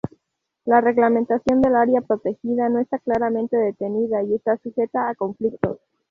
La 0.65 0.81
reglamentación 0.81 1.61
del 1.61 1.75
área 1.75 2.01
protegida 2.01 2.69
no 2.69 2.79
está 2.79 2.97
claramente 2.97 3.55
definida 3.55 4.23
y 4.23 4.33
está 4.33 4.57
sujeta 4.57 5.07
a 5.09 5.13
conflictos. 5.13 5.77